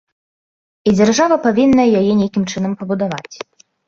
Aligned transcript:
І 0.91 0.93
дзяржава 0.97 1.37
павінна 1.43 1.85
яе 1.99 2.13
нейкім 2.21 2.47
чынам 2.55 2.73
пабудаваць. 2.81 3.35